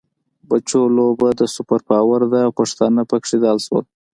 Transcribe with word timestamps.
بچو! 0.49 0.81
لوبه 0.95 1.29
د 1.39 1.41
سوپر 1.53 1.79
پاور 1.89 2.21
ده 2.31 2.39
او 2.47 2.51
پښتانه 2.59 3.01
پکې 3.09 3.35
دل 3.43 3.57
شول. 3.65 3.83